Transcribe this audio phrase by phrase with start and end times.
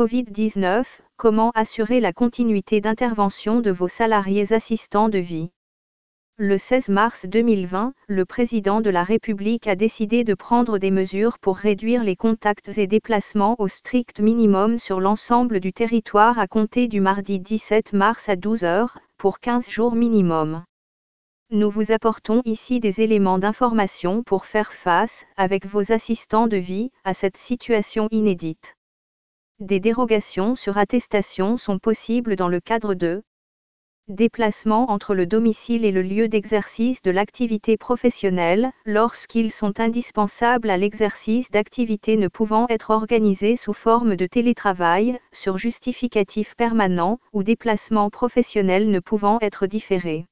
[0.00, 0.84] Covid-19,
[1.18, 5.50] comment assurer la continuité d'intervention de vos salariés assistants de vie?
[6.38, 11.38] Le 16 mars 2020, le président de la République a décidé de prendre des mesures
[11.38, 16.88] pour réduire les contacts et déplacements au strict minimum sur l'ensemble du territoire à compter
[16.88, 20.64] du mardi 17 mars à 12 heures, pour 15 jours minimum.
[21.50, 26.90] Nous vous apportons ici des éléments d'information pour faire face, avec vos assistants de vie,
[27.04, 28.78] à cette situation inédite.
[29.60, 33.22] Des dérogations sur attestation sont possibles dans le cadre de
[34.08, 40.78] déplacements entre le domicile et le lieu d'exercice de l'activité professionnelle, lorsqu'ils sont indispensables à
[40.78, 48.08] l'exercice d'activités ne pouvant être organisées sous forme de télétravail, sur justificatif permanent, ou déplacements
[48.08, 50.24] professionnels ne pouvant être différés.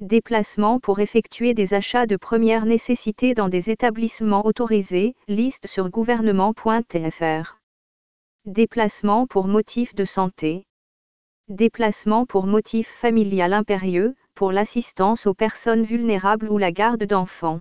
[0.00, 7.57] Déplacements pour effectuer des achats de première nécessité dans des établissements autorisés, liste sur gouvernement.tfr.
[8.48, 10.64] Déplacements pour motifs de santé.
[11.50, 17.60] Déplacement pour motif familial impérieux, pour l'assistance aux personnes vulnérables ou la garde d'enfants.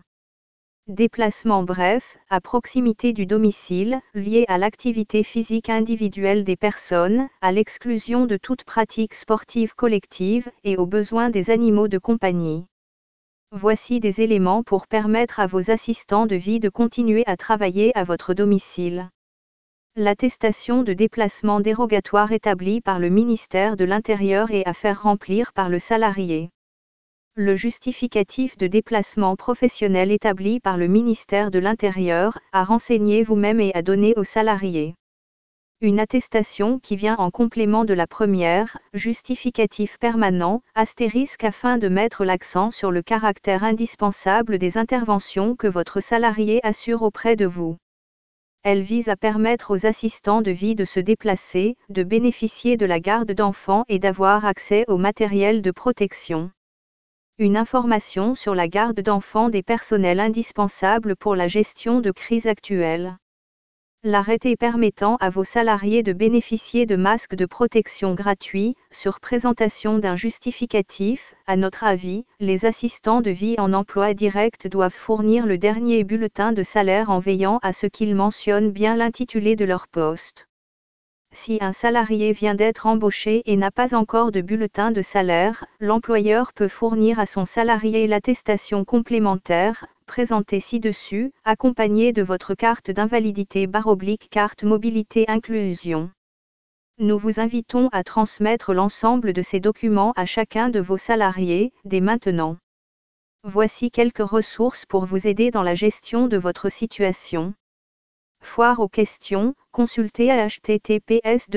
[0.88, 8.26] Déplacement bref, à proximité du domicile, lié à l'activité physique individuelle des personnes, à l'exclusion
[8.26, 12.64] de toute pratique sportive collective et aux besoins des animaux de compagnie.
[13.52, 18.06] Voici des éléments pour permettre à vos assistants de vie de continuer à travailler à
[18.06, 19.10] votre domicile
[20.00, 25.70] l'attestation de déplacement dérogatoire établie par le ministère de l'Intérieur et à faire remplir par
[25.70, 26.52] le salarié.
[27.34, 33.74] Le justificatif de déplacement professionnel établi par le ministère de l'Intérieur, à renseigner vous-même et
[33.74, 34.94] à donner au salarié.
[35.82, 42.24] Une attestation qui vient en complément de la première, justificatif permanent, astérisque afin de mettre
[42.24, 47.78] l'accent sur le caractère indispensable des interventions que votre salarié assure auprès de vous.
[48.70, 53.00] Elle vise à permettre aux assistants de vie de se déplacer, de bénéficier de la
[53.00, 56.52] garde d'enfants et d'avoir accès au matériel de protection.
[57.38, 63.16] Une information sur la garde d'enfants des personnels indispensables pour la gestion de crise actuelle
[64.08, 70.16] l'arrêté permettant à vos salariés de bénéficier de masques de protection gratuits, sur présentation d'un
[70.16, 76.06] justificatif, à notre avis, les assistants de vie en emploi direct doivent fournir le dernier
[76.06, 80.48] bulletin de salaire en veillant à ce qu'ils mentionnent bien l'intitulé de leur poste.
[81.34, 86.54] Si un salarié vient d'être embauché et n'a pas encore de bulletin de salaire, l'employeur
[86.54, 94.30] peut fournir à son salarié l'attestation complémentaire, présenté ci-dessus, accompagné de votre carte d'invalidité baroblique
[94.32, 96.10] carte mobilité inclusion.
[97.00, 102.02] Nous vous invitons à transmettre l'ensemble de ces documents à chacun de vos salariés, dès
[102.02, 102.58] maintenant.
[103.44, 107.54] Voici quelques ressources pour vous aider dans la gestion de votre situation.
[108.42, 111.48] Foire aux questions, consultez https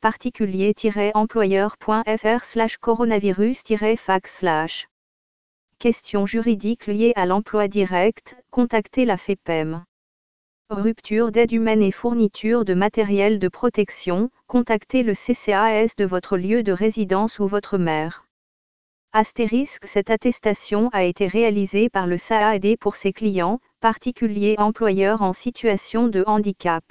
[0.00, 0.74] particulier
[1.14, 3.62] employeurfr coronavirus
[3.96, 4.42] fax
[5.78, 9.84] Questions juridiques liées à l'emploi direct, contactez la FEPEM.
[10.70, 16.62] Rupture d'aide humaine et fourniture de matériel de protection, contactez le CCAS de votre lieu
[16.62, 18.24] de résidence ou votre maire.
[19.12, 25.34] Astérisque Cette attestation a été réalisée par le SAAD pour ses clients, particuliers employeurs en
[25.34, 26.84] situation de handicap.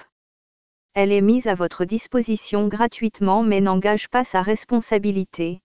[0.94, 5.60] Elle est mise à votre disposition gratuitement mais n'engage pas sa responsabilité.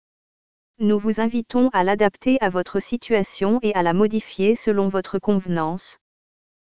[0.81, 5.99] Nous vous invitons à l'adapter à votre situation et à la modifier selon votre convenance.